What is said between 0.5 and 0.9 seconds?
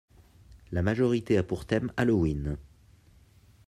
La